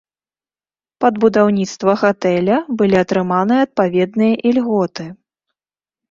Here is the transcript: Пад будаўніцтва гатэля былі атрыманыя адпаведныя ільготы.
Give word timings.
Пад 1.03 1.13
будаўніцтва 1.25 1.91
гатэля 2.03 2.55
былі 2.79 2.95
атрыманыя 3.03 3.65
адпаведныя 3.67 4.33
ільготы. 4.53 5.05